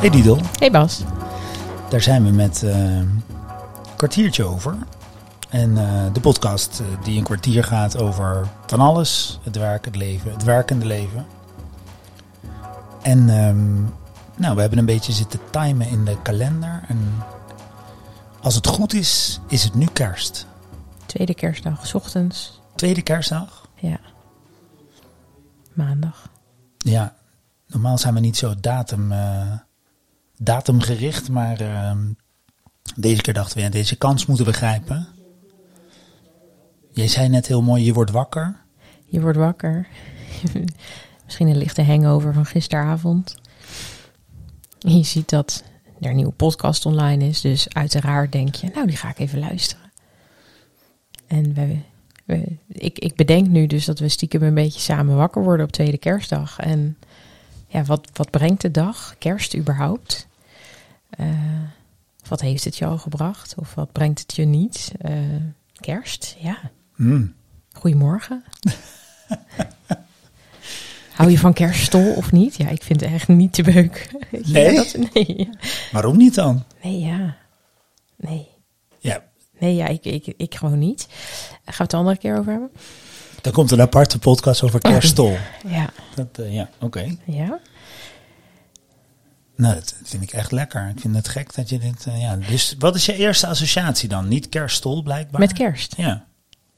Hey 0.00 0.10
Didel, 0.10 0.38
Hey 0.58 0.70
Bas. 0.70 1.02
daar 1.88 2.00
zijn 2.00 2.24
we 2.24 2.30
met 2.30 2.62
eh, 2.62 2.96
een 2.96 3.22
kwartiertje 3.96 4.44
over. 4.44 4.76
En 5.48 5.78
eh, 5.78 6.12
de 6.12 6.20
podcast 6.20 6.80
eh, 6.80 7.04
die 7.04 7.18
een 7.18 7.24
kwartier 7.24 7.64
gaat 7.64 7.98
over 7.98 8.48
van 8.66 8.80
alles. 8.80 9.40
Het 9.42 9.56
werk, 9.56 9.84
het 9.84 9.96
leven, 9.96 10.30
het 10.32 10.42
werkende 10.44 10.86
leven. 10.86 11.26
En 13.02 13.28
ehm, 13.28 13.82
nou, 14.36 14.54
we 14.54 14.60
hebben 14.60 14.78
een 14.78 14.84
beetje 14.84 15.12
zitten 15.12 15.40
timen 15.50 15.88
in 15.88 16.04
de 16.04 16.16
kalender. 16.22 16.84
En 16.88 16.98
als 18.42 18.54
het 18.54 18.66
goed 18.66 18.94
is, 18.94 19.40
is 19.48 19.64
het 19.64 19.74
nu 19.74 19.86
kerst. 19.92 20.46
Tweede 21.06 21.34
kerstdag, 21.34 21.86
's 21.86 21.94
ochtends. 21.94 22.60
Tweede 22.74 23.02
kerstdag. 23.02 23.68
Ja. 23.74 23.98
Maandag. 25.72 26.28
Ja, 26.78 27.14
normaal 27.68 27.98
zijn 27.98 28.14
we 28.14 28.20
niet 28.20 28.36
zo 28.36 28.54
datum, 28.60 29.12
eh, 29.12 29.52
datumgericht, 30.36 31.28
maar 31.28 31.60
ehm, 31.60 32.12
deze 32.96 33.22
keer 33.22 33.34
dachten 33.34 33.56
we, 33.56 33.62
ja, 33.62 33.70
deze 33.70 33.96
kans 33.96 34.26
moeten 34.26 34.46
we 34.46 34.52
grijpen. 34.52 35.08
Jij 36.92 37.08
zei 37.08 37.28
net 37.28 37.46
heel 37.46 37.62
mooi, 37.62 37.84
je 37.84 37.92
wordt 37.92 38.10
wakker. 38.10 38.56
Je 39.06 39.20
wordt 39.20 39.38
wakker. 39.38 39.88
Misschien 41.24 41.48
een 41.48 41.56
lichte 41.56 41.82
hangover 41.82 42.34
van 42.34 42.46
gisteravond. 42.46 43.34
Je 44.78 45.02
ziet 45.02 45.28
dat 45.28 45.64
er 46.00 46.10
een 46.10 46.16
nieuwe 46.16 46.32
podcast 46.32 46.86
online 46.86 47.24
is. 47.24 47.40
Dus 47.40 47.68
uiteraard 47.68 48.32
denk 48.32 48.54
je, 48.54 48.70
nou 48.74 48.86
die 48.86 48.96
ga 48.96 49.08
ik 49.08 49.18
even 49.18 49.38
luisteren. 49.38 49.90
En 51.26 51.54
we, 51.54 51.78
ik, 52.68 52.98
ik 52.98 53.14
bedenk 53.14 53.48
nu 53.48 53.66
dus 53.66 53.84
dat 53.84 53.98
we 53.98 54.08
stiekem 54.08 54.42
een 54.42 54.54
beetje 54.54 54.80
samen 54.80 55.16
wakker 55.16 55.42
worden 55.42 55.66
op 55.66 55.72
tweede 55.72 55.98
kerstdag. 55.98 56.58
En 56.58 56.96
ja, 57.68 57.84
wat, 57.84 58.08
wat 58.12 58.30
brengt 58.30 58.60
de 58.60 58.70
dag? 58.70 59.14
Kerst 59.18 59.56
überhaupt? 59.56 60.26
Eh, 61.10 61.26
wat 62.28 62.40
heeft 62.40 62.64
het 62.64 62.76
je 62.76 62.84
al 62.84 62.98
gebracht? 62.98 63.54
Of 63.56 63.74
wat 63.74 63.92
brengt 63.92 64.20
het 64.20 64.34
je 64.34 64.44
niet? 64.44 64.92
Eh, 64.98 65.12
kerst, 65.80 66.36
ja. 66.38 66.58
Hmm. 66.94 67.34
Goedemorgen. 67.72 68.44
Hou 71.14 71.30
je 71.30 71.38
van 71.38 71.52
kerststol 71.52 72.14
of 72.14 72.32
niet? 72.32 72.56
Ja, 72.56 72.68
ik 72.68 72.82
vind 72.82 73.00
het 73.00 73.10
echt 73.12 73.28
niet 73.28 73.52
te 73.52 73.62
beuk. 73.62 74.10
Nee? 74.30 74.72
Ja, 74.72 74.74
dat, 74.74 74.96
nee, 75.14 75.34
ja. 75.36 75.58
Waarom 75.92 76.16
niet 76.16 76.34
dan? 76.34 76.64
nee, 76.82 76.98
ja. 76.98 77.36
Nee. 78.16 78.48
Ja, 78.98 79.22
Nee, 79.58 79.74
ja, 79.74 79.86
ik, 79.86 80.04
ik, 80.04 80.26
ik 80.36 80.54
gewoon 80.54 80.78
niet. 80.78 81.06
Gaan 81.64 81.74
we 81.76 81.82
het 81.82 81.90
de 81.90 81.96
andere 81.96 82.16
keer 82.16 82.38
over 82.38 82.50
hebben? 82.52 82.70
Dan 83.48 83.56
komt 83.56 83.70
een 83.70 83.80
aparte 83.80 84.18
podcast 84.18 84.62
over 84.62 84.80
kerststol. 84.80 85.36
Ja. 85.66 85.90
Dat, 86.14 86.38
eh, 86.38 86.52
ja, 86.54 86.70
oké. 86.80 87.16
Ja? 87.24 87.60
Nou, 89.56 89.74
dat 89.74 89.94
vind 90.02 90.22
ik 90.22 90.30
echt 90.32 90.52
lekker. 90.52 90.88
Ik 90.88 91.00
vind 91.00 91.14
het 91.16 91.28
gek 91.28 91.54
dat 91.54 91.68
je 91.68 91.78
dit... 91.78 92.06
eh, 92.06 92.20
ja. 92.20 92.36
Dus 92.36 92.74
wat 92.78 92.94
is 92.94 93.06
je 93.06 93.14
eerste 93.14 93.46
associatie 93.46 94.08
dan? 94.08 94.28
Niet 94.28 94.48
kerststol 94.48 95.02
blijkbaar? 95.02 95.40
Met 95.40 95.52
kerst. 95.52 95.96
Ja. 95.96 96.26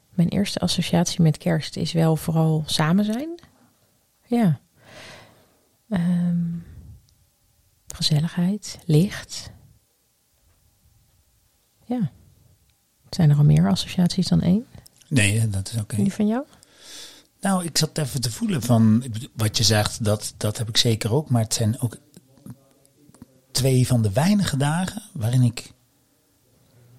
Mijn 0.09 0.29
eerste 0.29 0.59
associatie 0.59 1.21
met 1.21 1.37
kerst 1.37 1.75
is 1.75 1.91
wel 1.91 2.15
vooral 2.15 2.63
samen 2.65 3.05
zijn. 3.05 3.29
Ja. 4.27 4.59
Ehm, 5.89 6.37
gezelligheid, 7.95 8.79
licht. 8.85 9.51
Ja. 11.85 12.11
Zijn 13.09 13.29
er 13.29 13.37
al 13.37 13.43
meer 13.43 13.69
associaties 13.69 14.27
dan 14.27 14.41
één? 14.41 14.65
Nee, 15.07 15.39
eh, 15.39 15.43
dat 15.49 15.71
is 15.73 15.79
oké. 15.79 15.95
Die 15.95 16.13
van 16.13 16.27
jou? 16.27 16.43
Nou, 17.41 17.65
ik 17.65 17.77
zat 17.77 17.97
even 17.97 18.21
te 18.21 18.31
voelen 18.31 18.61
van 18.61 19.03
wat 19.35 19.57
je 19.57 19.63
zegt, 19.63 20.03
dat, 20.03 20.33
dat 20.37 20.57
heb 20.57 20.69
ik 20.69 20.77
zeker 20.77 21.13
ook. 21.13 21.29
Maar 21.29 21.41
het 21.41 21.53
zijn 21.53 21.79
ook 21.79 21.97
twee 23.51 23.87
van 23.87 24.01
de 24.01 24.11
weinige 24.11 24.57
dagen 24.57 25.01
waarin 25.13 25.41
ik 25.41 25.73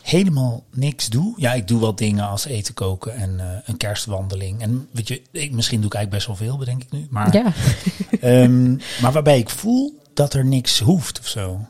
helemaal 0.02 0.64
niks 0.70 1.08
doe. 1.08 1.34
Ja, 1.36 1.52
ik 1.52 1.68
doe 1.68 1.80
wel 1.80 1.94
dingen 1.94 2.28
als 2.28 2.44
eten 2.44 2.74
koken 2.74 3.14
en 3.14 3.40
eh, 3.40 3.58
een 3.64 3.76
kerstwandeling. 3.76 4.60
En 4.60 4.88
weet 4.90 5.08
je, 5.08 5.22
ik, 5.30 5.52
misschien 5.52 5.80
doe 5.80 5.90
ik 5.90 5.94
eigenlijk 5.94 6.10
best 6.10 6.26
wel 6.26 6.48
veel, 6.48 6.58
bedenk 6.58 6.82
ik 6.82 6.90
nu. 6.90 7.06
Maar, 7.10 7.34
Ja, 7.34 7.52
ehm, 8.20 8.72
maar 8.72 9.12
waarbij 9.12 9.38
ik 9.38 9.50
voel 9.50 10.00
dat 10.14 10.34
er 10.34 10.44
niks 10.44 10.78
hoeft 10.78 11.18
of 11.18 11.28
zo. 11.28 11.66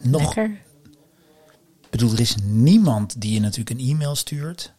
Nog, 0.00 0.22
lekker. 0.22 0.60
ik 1.80 1.90
bedoel, 1.90 2.12
er 2.12 2.20
is 2.20 2.34
niemand 2.42 3.20
die 3.20 3.32
je 3.32 3.40
natuurlijk 3.40 3.80
een 3.80 3.88
e-mail 3.88 4.14
stuurt. 4.14 4.74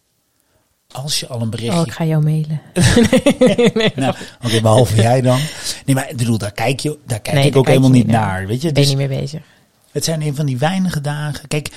Als 0.93 1.19
je 1.19 1.27
al 1.27 1.41
een 1.41 1.49
berichtje 1.49 1.79
Oh, 1.79 1.85
ik 1.85 1.91
ga 1.93 2.05
jou 2.05 2.23
mailen. 2.23 2.61
Nou, 3.95 4.15
Oké, 4.45 4.61
behalve 4.61 4.95
jij 4.95 5.21
dan. 5.21 5.39
Nee, 5.85 5.95
maar 5.95 6.09
ik 6.09 6.17
bedoel, 6.17 6.37
daar 6.37 6.51
kijk, 6.51 6.79
je, 6.79 6.99
daar 7.05 7.19
kijk 7.19 7.35
Nee, 7.35 7.45
ik 7.45 7.49
daar 7.51 7.59
ook 7.59 7.65
kijk 7.65 7.77
helemaal 7.77 7.97
niet 7.99 8.07
naar. 8.11 8.47
Weet 8.47 8.61
je, 8.61 8.71
Ben 8.71 8.83
je 8.83 8.89
dus 8.89 8.97
niet 8.99 9.09
mee 9.09 9.19
bezig? 9.19 9.41
het 9.91 10.03
zijn 10.03 10.21
een 10.21 10.35
van 10.35 10.45
die 10.45 10.57
weinige 10.57 11.01
dagen. 11.01 11.47
Kijk, 11.47 11.71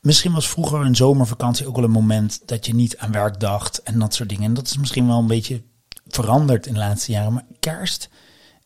misschien 0.00 0.32
was 0.32 0.48
vroeger 0.48 0.80
een 0.80 0.96
zomervakantie 0.96 1.66
ook 1.66 1.74
wel 1.76 1.84
een 1.84 1.90
moment 1.90 2.40
dat 2.46 2.66
je 2.66 2.74
niet 2.74 2.96
aan 2.98 3.12
werk 3.12 3.40
dacht 3.40 3.82
en 3.82 3.98
dat 3.98 4.14
soort 4.14 4.28
dingen. 4.28 4.44
En 4.44 4.54
dat 4.54 4.66
is 4.66 4.78
misschien 4.78 5.06
wel 5.06 5.18
een 5.18 5.26
beetje 5.26 5.62
veranderd 6.08 6.66
in 6.66 6.72
de 6.72 6.78
laatste 6.78 7.12
jaren. 7.12 7.32
Maar 7.32 7.44
kerst 7.60 8.08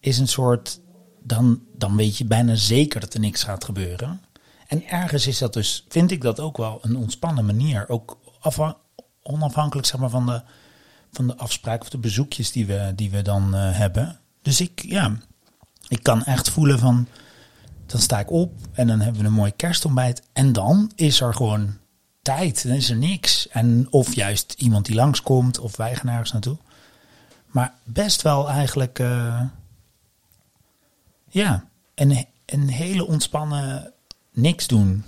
is 0.00 0.18
een 0.18 0.28
soort, 0.28 0.80
dan, 1.22 1.60
dan 1.76 1.96
weet 1.96 2.16
je 2.16 2.24
bijna 2.24 2.54
zeker 2.54 3.00
dat 3.00 3.14
er 3.14 3.20
niks 3.20 3.42
gaat 3.42 3.64
gebeuren. 3.64 4.20
En 4.66 4.88
ergens 4.88 5.26
is 5.26 5.38
dat 5.38 5.52
dus, 5.52 5.84
vind 5.88 6.10
ik 6.10 6.20
dat 6.22 6.40
ook 6.40 6.56
wel 6.56 6.78
een 6.82 6.96
ontspannen 6.96 7.46
manier. 7.46 7.84
Ook 7.88 8.18
afha- 8.40 8.76
onafhankelijk 9.28 9.86
zeg 9.86 10.00
maar, 10.00 10.10
van, 10.10 10.26
de, 10.26 10.42
van 11.12 11.26
de 11.26 11.36
afspraken 11.36 11.82
of 11.82 11.88
de 11.88 11.98
bezoekjes 11.98 12.52
die 12.52 12.66
we, 12.66 12.92
die 12.94 13.10
we 13.10 13.22
dan 13.22 13.54
eh, 13.54 13.76
hebben. 13.76 14.18
Dus 14.42 14.60
ik, 14.60 14.82
ja, 14.82 15.16
ik 15.88 16.02
kan 16.02 16.24
echt 16.24 16.50
voelen 16.50 16.78
van, 16.78 17.06
dan 17.86 18.00
sta 18.00 18.18
ik 18.18 18.30
op 18.30 18.52
en 18.72 18.86
dan 18.86 19.00
hebben 19.00 19.20
we 19.20 19.26
een 19.26 19.34
mooi 19.34 19.52
kerstontbijt. 19.56 20.22
En 20.32 20.52
dan 20.52 20.92
is 20.94 21.20
er 21.20 21.34
gewoon 21.34 21.76
tijd, 22.22 22.66
dan 22.66 22.76
is 22.76 22.90
er 22.90 22.96
niks. 22.96 23.48
En 23.48 23.86
of 23.90 24.14
juist 24.14 24.54
iemand 24.58 24.86
die 24.86 24.94
langskomt 24.94 25.58
of 25.58 25.76
wij 25.76 25.94
gaan 25.96 26.08
ergens 26.08 26.32
naartoe. 26.32 26.56
Maar 27.46 27.74
best 27.84 28.22
wel 28.22 28.48
eigenlijk, 28.48 28.98
eh, 28.98 29.42
ja, 31.28 31.64
een, 31.94 32.26
een 32.46 32.68
hele 32.68 33.06
ontspannen 33.06 33.92
niks 34.32 34.66
doen. 34.66 35.04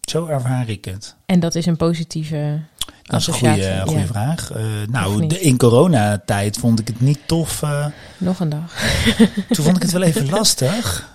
Zo 0.00 0.26
ervaar 0.26 0.68
ik 0.68 0.84
het. 0.84 1.16
En 1.26 1.40
dat 1.40 1.54
is 1.54 1.66
een 1.66 1.76
positieve 1.76 2.60
Dat 3.08 3.20
is 3.20 3.26
een 3.26 3.32
goede, 3.34 3.80
goede 3.84 4.00
ja. 4.00 4.06
vraag. 4.06 4.50
Eh, 4.52 4.64
nou, 4.90 5.26
de, 5.26 5.40
in 5.40 5.56
coronatijd 5.56 6.58
vond 6.58 6.80
ik 6.80 6.88
het 6.88 7.00
niet 7.00 7.18
tof. 7.26 7.62
eh, 7.62 7.86
Nog 8.18 8.40
een 8.40 8.48
dag. 8.48 8.74
toen 9.50 9.64
vond 9.64 9.76
ik 9.76 9.82
het 9.82 9.92
wel 9.92 10.02
even 10.02 10.28
lastig. 10.30 11.08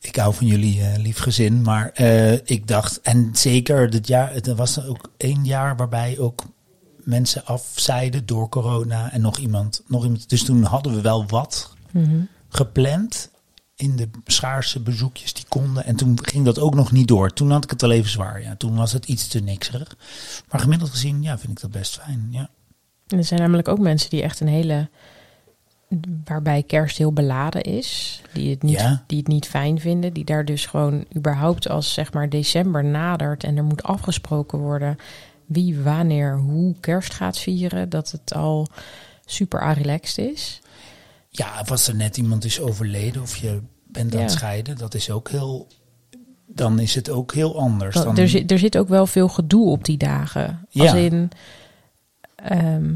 Ik 0.00 0.16
hou 0.16 0.34
van 0.34 0.46
jullie 0.46 0.80
eh, 0.82 0.96
lief 1.02 1.18
gezin, 1.18 1.62
maar 1.62 1.90
eh, 1.94 2.32
ik 2.32 2.66
dacht, 2.68 3.00
en 3.00 3.30
zeker 3.32 3.90
dit 3.90 4.06
jaar, 4.06 4.32
het 4.32 4.46
was 4.46 4.84
ook 4.86 5.10
één 5.16 5.44
jaar 5.44 5.76
waarbij 5.76 6.18
ook 6.18 6.44
mensen 6.98 7.44
afzeiden 7.46 8.26
door 8.26 8.48
corona 8.48 9.12
en 9.12 9.20
nog 9.20 9.38
iemand, 9.38 9.82
nog 9.86 10.02
iemand. 10.04 10.28
Dus 10.28 10.44
toen 10.44 10.62
hadden 10.62 10.94
we 10.94 11.00
wel 11.00 11.26
wat 11.26 11.72
Mhm. 11.90 12.20
gepland 12.48 13.30
in 13.76 13.96
de 13.96 14.08
schaarse 14.24 14.80
bezoekjes 14.80 15.32
die 15.32 15.44
konden. 15.48 15.84
En 15.84 15.96
toen 15.96 16.18
ging 16.22 16.44
dat 16.44 16.58
ook 16.58 16.74
nog 16.74 16.92
niet 16.92 17.08
door. 17.08 17.32
Toen 17.32 17.50
had 17.50 17.64
ik 17.64 17.70
het 17.70 17.80
wel 17.80 17.90
even 17.90 18.10
zwaar. 18.10 18.42
Ja, 18.42 18.56
toen 18.56 18.74
was 18.76 18.92
het 18.92 19.06
iets 19.06 19.28
te 19.28 19.40
nikserig. 19.40 19.96
Maar 20.50 20.60
gemiddeld 20.60 20.90
gezien, 20.90 21.22
ja, 21.22 21.38
vind 21.38 21.52
ik 21.52 21.60
dat 21.60 21.70
best 21.70 22.00
fijn. 22.00 22.28
Ja. 22.30 22.48
En 23.06 23.18
er 23.18 23.24
zijn 23.24 23.40
namelijk 23.40 23.68
ook 23.68 23.78
mensen 23.78 24.10
die 24.10 24.22
echt 24.22 24.40
een 24.40 24.48
hele. 24.48 24.88
waarbij 26.24 26.62
kerst 26.62 26.98
heel 26.98 27.12
beladen 27.12 27.62
is. 27.62 28.20
Die 28.32 28.50
het, 28.50 28.62
niet, 28.62 28.78
Ja. 28.80 29.04
die 29.06 29.18
het 29.18 29.26
niet 29.26 29.46
fijn 29.46 29.80
vinden. 29.80 30.12
Die 30.12 30.24
daar 30.24 30.44
dus 30.44 30.66
gewoon 30.66 31.04
überhaupt 31.16 31.68
als 31.68 31.92
zeg 31.92 32.12
maar 32.12 32.28
december 32.28 32.84
nadert. 32.84 33.44
en 33.44 33.56
er 33.56 33.64
moet 33.64 33.82
afgesproken 33.82 34.58
worden. 34.58 34.96
wie, 35.46 35.80
wanneer, 35.80 36.36
hoe 36.38 36.74
kerst 36.80 37.14
gaat 37.14 37.38
vieren. 37.38 37.88
dat 37.88 38.10
het 38.10 38.34
al 38.34 38.66
super 39.24 39.72
relaxed 39.72 40.30
is. 40.32 40.60
Ja, 41.36 41.60
of 41.60 41.70
als 41.70 41.88
er 41.88 41.94
net 41.94 42.16
iemand 42.16 42.44
is 42.44 42.60
overleden 42.60 43.22
of 43.22 43.36
je 43.36 43.60
bent 43.86 44.14
aan 44.14 44.20
het 44.20 44.30
Ja. 44.30 44.36
scheiden, 44.36 44.76
dat 44.76 44.94
is 44.94 45.10
ook 45.10 45.28
heel. 45.30 45.66
Dan 46.46 46.78
is 46.78 46.94
het 46.94 47.10
ook 47.10 47.34
heel 47.34 47.58
anders. 47.58 47.94
Dan, 47.94 48.18
er, 48.18 48.28
zit, 48.28 48.50
er 48.50 48.58
zit 48.58 48.76
ook 48.78 48.88
wel 48.88 49.06
veel 49.06 49.28
gedoe 49.28 49.70
op 49.70 49.84
die 49.84 49.96
dagen. 49.96 50.66
Ja. 50.68 50.82
Als 50.82 50.92
in. 50.94 51.30
ehm, 52.36 52.94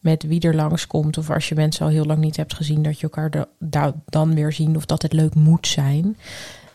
met 0.00 0.22
wie 0.22 0.40
er 0.40 0.54
langskomt. 0.54 1.18
Of 1.18 1.30
als 1.30 1.48
je 1.48 1.54
mensen 1.54 1.84
al 1.86 1.90
heel 1.92 2.04
lang 2.04 2.18
niet 2.20 2.36
hebt 2.36 2.54
gezien. 2.54 2.82
Dat 2.82 2.96
je 2.96 3.02
elkaar 3.02 3.30
da- 3.30 3.48
da- 3.58 3.94
dan 4.06 4.34
weer 4.34 4.52
zien. 4.52 4.76
Of 4.76 4.86
dat 4.86 5.02
het 5.02 5.12
leuk 5.12 5.34
moet 5.34 5.66
zijn. 5.66 6.16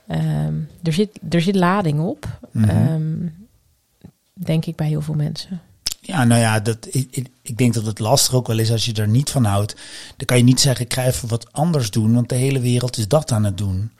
Ehm, 0.07 0.53
er, 0.83 0.94
zit, 0.94 1.19
er 1.29 1.41
zit 1.41 1.55
lading 1.55 2.00
op. 2.00 2.39
Mhm. 2.51 2.69
ehm, 2.69 3.27
denk 4.33 4.65
ik 4.65 4.75
bij 4.75 4.88
heel 4.88 5.01
veel 5.01 5.13
mensen. 5.13 5.61
Ja, 6.15 6.23
nou 6.23 6.41
ja, 6.41 6.59
dat, 6.59 6.77
ik, 6.89 7.07
ik, 7.12 7.27
ik 7.41 7.57
denk 7.57 7.73
dat 7.73 7.85
het 7.85 8.00
lastig 8.00 8.33
ook 8.33 8.47
wel 8.47 8.59
is 8.59 8.71
als 8.71 8.85
je 8.85 8.94
er 8.94 9.07
niet 9.07 9.29
van 9.29 9.45
houdt. 9.45 9.75
Dan 10.17 10.25
kan 10.25 10.38
je 10.38 10.44
niet 10.44 10.59
zeggen, 10.59 10.85
ik 10.85 10.94
ga 10.94 11.06
even 11.06 11.27
wat 11.27 11.51
anders 11.53 11.91
doen, 11.91 12.13
want 12.13 12.29
de 12.29 12.35
hele 12.35 12.59
wereld 12.59 12.97
is 12.97 13.07
dat 13.07 13.31
aan 13.31 13.44
het 13.44 13.57
doen. 13.57 13.91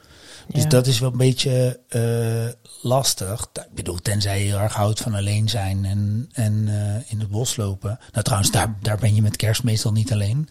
Dus 0.48 0.64
Ja. 0.64 0.70
dat 0.70 0.88
is 0.88 1.00
wel 1.00 1.12
een 1.12 1.18
beetje 1.18 1.80
eh, 1.90 2.70
lastig. 2.82 3.48
Ik 3.54 3.76
bedoel, 3.76 4.00
tenzij 4.02 4.40
je 4.40 4.46
heel 4.46 4.60
erg 4.60 4.74
houdt 4.74 5.02
van 5.02 5.14
alleen 5.14 5.50
zijn 5.50 5.86
en, 5.86 6.30
en 6.34 6.68
eh, 6.68 7.12
in 7.12 7.20
het 7.20 7.30
bos 7.30 7.56
lopen. 7.56 8.00
Nou 8.12 8.24
trouwens, 8.24 8.52
daar, 8.52 8.76
daar 8.82 8.98
ben 8.98 9.16
je 9.16 9.22
met 9.22 9.36
kerst 9.36 9.64
meestal 9.64 9.92
niet 9.92 10.12
alleen. 10.12 10.50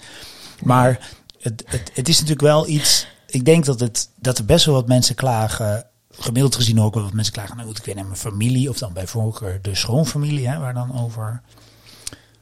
Maar 0.63 1.11
het, 1.41 1.63
het, 1.67 1.91
het 1.95 2.09
is 2.09 2.15
natuurlijk 2.15 2.47
wel 2.47 2.69
iets... 2.69 3.07
ik 3.27 3.45
denk 3.45 3.65
dat, 3.65 3.81
het, 3.81 4.09
dat 4.21 4.39
er 4.39 4.45
best 4.45 4.65
wel 4.65 4.75
wat 4.75 4.89
mensen 4.89 5.15
klagen. 5.15 5.87
Gemiddeld 6.19 6.55
gezien 6.55 6.81
ook 6.81 6.95
wel 6.95 7.03
wat 7.03 7.13
mensen 7.13 7.33
klagen. 7.33 7.57
Nou 7.57 7.69
moet 7.69 7.79
ik 7.79 7.85
weer 7.85 7.95
naar 7.95 8.05
mijn 8.05 8.17
familie. 8.17 8.69
Of 8.69 8.79
dan 8.79 8.93
bij 8.93 9.07
voorkeur 9.07 9.63
de 9.63 9.75
schoonfamilie. 9.75 10.49
Hè, 10.49 10.59
waar 10.59 10.75
dan 10.75 11.01
over 11.01 11.43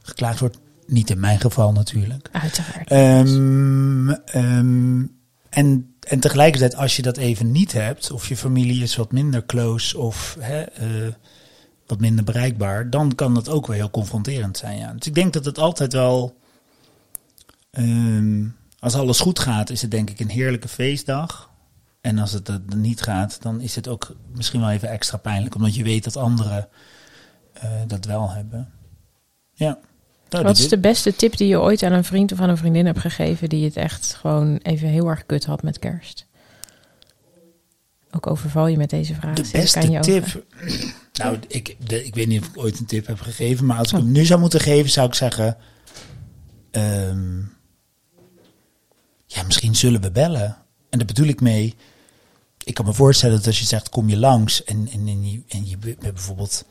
geklaagd 0.01 0.39
wordt. 0.39 0.57
Niet 0.87 1.09
in 1.09 1.19
mijn 1.19 1.39
geval 1.39 1.71
natuurlijk. 1.71 2.29
Uiteraard. 2.31 2.89
Ehm, 2.89 4.09
ehm, 4.09 5.05
en, 5.49 5.95
en 5.99 6.19
tegelijkertijd, 6.19 6.75
als 6.75 6.95
je 6.95 7.01
dat 7.01 7.17
even 7.17 7.51
niet 7.51 7.71
hebt, 7.71 8.11
of 8.11 8.27
je 8.27 8.37
familie 8.37 8.83
is 8.83 8.95
wat 8.95 9.11
minder 9.11 9.45
close 9.45 9.97
of 9.97 10.37
hè, 10.39 10.61
eh, 10.61 11.13
wat 11.87 11.99
minder 11.99 12.23
bereikbaar, 12.23 12.89
dan 12.89 13.15
kan 13.15 13.33
dat 13.33 13.49
ook 13.49 13.67
wel 13.67 13.75
heel 13.75 13.91
confronterend 13.91 14.57
zijn. 14.57 14.77
Ja. 14.77 14.93
Dus 14.93 15.07
ik 15.07 15.15
denk 15.15 15.33
dat 15.33 15.45
het 15.45 15.59
altijd 15.59 15.93
wel, 15.93 16.37
ehm, 17.71 18.47
als 18.79 18.95
alles 18.95 19.19
goed 19.19 19.39
gaat, 19.39 19.69
is 19.69 19.81
het 19.81 19.91
denk 19.91 20.09
ik 20.09 20.19
een 20.19 20.29
heerlijke 20.29 20.67
feestdag. 20.67 21.49
En 22.03 22.17
als 22.19 22.31
het 22.31 22.47
er 22.47 22.61
niet 22.75 23.01
gaat, 23.01 23.41
dan 23.41 23.61
is 23.61 23.75
het 23.75 23.87
ook 23.87 24.15
misschien 24.35 24.59
wel 24.59 24.69
even 24.69 24.89
extra 24.89 25.17
pijnlijk, 25.17 25.55
omdat 25.55 25.75
je 25.75 25.83
weet 25.83 26.03
dat 26.03 26.15
anderen 26.17 26.67
eh, 27.53 27.69
dat 27.87 28.05
wel 28.05 28.29
hebben. 28.31 28.71
Ja. 29.53 29.77
Nou, 30.29 30.43
Wat 30.45 30.57
is 30.57 30.69
de 30.69 30.77
beste 30.79 31.15
tip 31.15 31.37
die 31.37 31.47
je 31.47 31.59
ooit 31.59 31.83
aan 31.83 31.91
een 31.91 32.03
vriend 32.03 32.31
of 32.31 32.39
aan 32.39 32.49
een 32.49 32.57
vriendin 32.57 32.85
hebt 32.85 32.99
gegeven 32.99 33.49
die 33.49 33.63
het 33.65 33.75
echt 33.75 34.13
gewoon 34.13 34.57
even 34.57 34.87
heel 34.87 35.07
erg 35.07 35.25
kut 35.25 35.45
had 35.45 35.63
met 35.63 35.79
kerst? 35.79 36.25
Ook 38.11 38.27
overval 38.27 38.67
je 38.67 38.77
met 38.77 38.89
deze 38.89 39.15
vraag. 39.15 39.35
De 39.35 39.49
beste 39.51 39.91
je 39.91 39.99
tip. 39.99 40.23
over? 40.23 40.43
Nou, 41.13 41.37
ik, 41.47 41.75
de, 41.87 42.05
ik 42.05 42.15
weet 42.15 42.27
niet 42.27 42.41
of 42.41 42.47
ik 42.47 42.57
ooit 42.57 42.79
een 42.79 42.85
tip 42.85 43.07
heb 43.07 43.19
gegeven, 43.19 43.65
maar 43.65 43.77
als 43.77 43.87
ik 43.91 43.97
Oh. 43.97 44.03
hem 44.03 44.11
nu 44.11 44.25
zou 44.25 44.39
moeten 44.39 44.59
geven, 44.59 44.91
zou 44.91 45.07
ik 45.07 45.13
zeggen. 45.13 45.57
ehm, 46.71 47.39
ja, 49.25 49.43
misschien 49.45 49.75
zullen 49.75 50.01
we 50.01 50.11
bellen. 50.11 50.57
En 50.89 50.97
daar 50.97 51.07
bedoel 51.07 51.27
ik 51.27 51.41
mee. 51.41 51.75
Ik 52.63 52.73
kan 52.73 52.85
me 52.85 52.93
voorstellen 52.93 53.35
dat 53.37 53.47
als 53.47 53.59
je 53.59 53.65
zegt, 53.65 53.89
kom 53.89 54.09
je 54.09 54.17
langs 54.17 54.63
en, 54.63 54.89
en, 54.91 55.07
en 55.07 55.31
je, 55.31 55.41
en 55.47 55.67
je 55.69 55.77
be- 55.77 55.95
bijvoorbeeld. 55.99 56.65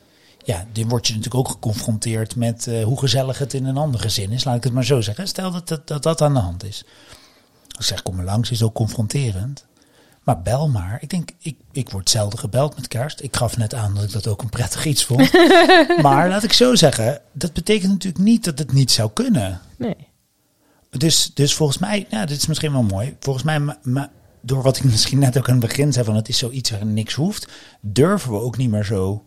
Ja, 0.44 0.66
dan 0.72 0.88
word 0.88 1.06
je 1.06 1.14
natuurlijk 1.14 1.40
ook 1.40 1.48
geconfronteerd 1.52 2.36
met 2.36 2.66
eh, 2.66 2.84
hoe 2.84 2.98
gezellig 2.98 3.38
het 3.38 3.54
in 3.54 3.64
een 3.64 3.76
ander 3.76 4.00
gezin 4.00 4.30
is. 4.30 4.44
Laat 4.44 4.56
ik 4.56 4.64
het 4.64 4.72
maar 4.72 4.84
zo 4.84 5.00
zeggen. 5.00 5.28
Stel 5.28 5.50
dat 5.50 5.68
dat, 5.68 5.86
dat, 5.86 6.02
dat 6.02 6.20
aan 6.20 6.34
de 6.34 6.40
hand 6.40 6.64
is. 6.64 6.84
Als 7.68 7.78
ik 7.78 7.84
zeg, 7.84 8.02
kom 8.02 8.16
maar 8.16 8.24
langs, 8.24 8.50
is 8.50 8.62
ook 8.62 8.74
confronterend. 8.74 9.64
Maar 10.22 10.42
bel 10.42 10.68
maar. 10.68 10.98
Ik 11.00 11.10
denk, 11.10 11.30
ik, 11.38 11.56
ik 11.72 11.90
word 11.90 12.10
zelden 12.10 12.38
gebeld 12.38 12.76
met 12.76 12.88
kerst. 12.88 13.22
Ik 13.22 13.36
gaf 13.36 13.56
net 13.56 13.74
aan 13.74 13.94
dat 13.94 14.04
ik 14.04 14.12
dat 14.12 14.26
ook 14.26 14.42
een 14.42 14.48
prettig 14.48 14.84
iets 14.84 15.04
vond. 15.04 15.32
maar 16.02 16.28
laat 16.28 16.42
ik 16.42 16.52
zo 16.52 16.74
zeggen, 16.74 17.20
dat 17.32 17.52
betekent 17.52 17.92
natuurlijk 17.92 18.24
niet 18.24 18.44
dat 18.44 18.58
het 18.58 18.72
niet 18.72 18.90
zou 18.90 19.10
kunnen. 19.12 19.60
Nee. 19.78 19.96
Dus, 20.90 21.30
dus 21.34 21.54
volgens 21.54 21.78
mij, 21.78 22.06
ja, 22.10 22.24
dit 22.26 22.36
is 22.36 22.46
misschien 22.46 22.72
wel 22.72 22.82
mooi. 22.82 23.16
Volgens 23.20 23.44
mij, 23.44 23.60
ma- 23.60 23.78
ma- 23.82 24.10
door 24.42 24.62
wat 24.62 24.76
ik 24.76 24.84
misschien 24.84 25.18
net 25.18 25.38
ook 25.38 25.48
aan 25.48 25.56
het 25.56 25.66
begin 25.66 25.92
zei, 25.92 26.04
van 26.04 26.16
het 26.16 26.28
is 26.28 26.38
zoiets 26.38 26.70
waar 26.70 26.86
niks 26.86 27.14
hoeft, 27.14 27.48
durven 27.80 28.30
we 28.30 28.38
ook 28.38 28.56
niet 28.56 28.70
meer 28.70 28.84
zo. 28.84 29.24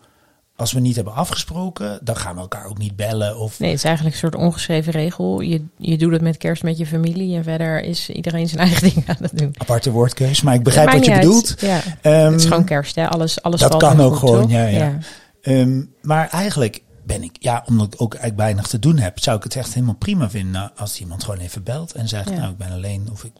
Als 0.57 0.71
we 0.71 0.79
niet 0.79 0.95
hebben 0.95 1.13
afgesproken, 1.13 2.00
dan 2.03 2.15
gaan 2.17 2.35
we 2.35 2.41
elkaar 2.41 2.65
ook 2.65 2.77
niet 2.77 2.95
bellen. 2.95 3.38
Of 3.38 3.59
nee, 3.59 3.69
het 3.69 3.77
is 3.77 3.83
eigenlijk 3.83 4.15
een 4.15 4.21
soort 4.21 4.35
ongeschreven 4.35 4.91
regel. 4.91 5.41
Je, 5.41 5.65
je 5.77 5.97
doet 5.97 6.12
het 6.12 6.21
met 6.21 6.38
kerst 6.38 6.63
met 6.63 6.77
je 6.77 6.85
familie 6.85 7.35
en 7.35 7.44
verder 7.44 7.83
is 7.83 8.09
iedereen 8.09 8.47
zijn 8.47 8.62
eigen 8.67 8.94
ding 8.94 9.09
aan 9.09 9.15
het 9.19 9.38
doen. 9.38 9.56
aparte 9.57 9.91
woordkeus. 9.91 10.41
Maar 10.41 10.53
ik 10.53 10.63
begrijp 10.63 10.91
wat 10.91 11.06
je 11.06 11.12
uit. 11.12 11.21
bedoelt. 11.21 11.56
Ja. 11.57 11.81
Ehm, 12.01 12.31
het 12.31 12.41
is 12.41 12.45
gewoon 12.45 12.63
kerst, 12.63 12.95
hè? 12.95 13.09
Alles, 13.09 13.41
alles 13.41 13.59
dat 13.59 13.69
valt 13.69 13.83
kan 13.83 14.01
ook 14.01 14.15
goed, 14.15 14.29
gewoon, 14.29 14.50
ja, 14.50 14.65
ja. 14.65 14.97
Ehm, 15.41 15.83
maar 16.01 16.29
eigenlijk 16.29 16.81
ben 17.06 17.24
ik, 17.24 17.36
ja, 17.40 17.63
omdat 17.68 17.94
ik 17.94 18.02
ook 18.02 18.13
eigenlijk 18.13 18.42
weinig 18.44 18.68
te 18.68 18.80
doen 18.80 18.98
heb, 18.98 19.19
zou 19.19 19.38
ik 19.38 19.44
het 19.44 19.56
echt 19.56 19.74
helemaal 19.74 19.96
prima 19.96 20.30
vinden 20.30 20.72
als 20.75 21.00
iemand 21.00 21.24
gewoon 21.24 21.40
even 21.40 21.63
belt 21.63 21.92
en 21.92 22.07
zegt, 22.07 22.30
Ja. 22.30 22.36
nou, 22.38 22.52
ik 22.52 22.57
ben 22.57 22.72
alleen 22.72 23.10
of 23.12 23.24
ik, 23.24 23.31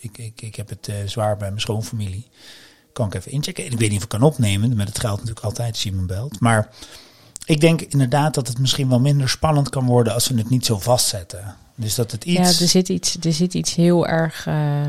ik, 0.00 0.18
ik, 0.18 0.42
ik 0.42 0.56
heb 0.56 0.68
het 0.68 0.88
eh, 0.88 0.94
zwaar 1.06 1.36
bij 1.36 1.48
mijn 1.48 1.60
schoonfamilie. 1.60 2.28
Kan 2.92 3.06
ik 3.06 3.14
even 3.14 3.32
inchecken? 3.32 3.64
En 3.64 3.72
ik 3.72 3.78
weet 3.78 3.88
niet 3.88 3.98
of 3.98 4.04
ik 4.04 4.08
kan 4.08 4.22
opnemen, 4.22 4.76
met 4.76 4.88
het 4.88 4.98
geldt 4.98 5.18
natuurlijk 5.20 5.46
altijd 5.46 5.72
als 5.72 5.84
iemand 5.84 6.06
belt. 6.06 6.40
Maar 6.40 6.68
ik 7.44 7.60
denk 7.60 7.80
inderdaad 7.80 8.34
dat 8.34 8.48
het 8.48 8.58
misschien 8.58 8.88
wel 8.88 9.00
minder 9.00 9.28
spannend 9.28 9.68
kan 9.68 9.86
worden 9.86 10.14
als 10.14 10.28
we 10.28 10.38
het 10.38 10.50
niet 10.50 10.66
zo 10.66 10.78
vastzetten. 10.78 11.54
Dus 11.74 11.94
dat 11.94 12.10
het 12.10 12.24
iets... 12.24 12.38
Ja, 12.58 12.62
er 12.64 12.68
zit 12.68 12.88
iets, 12.88 13.16
er 13.20 13.32
zit 13.32 13.54
iets 13.54 13.74
heel 13.74 14.06
erg. 14.06 14.46
eh, 14.46 14.82